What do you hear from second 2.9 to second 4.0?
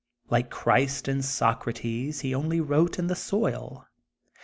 only in the soil.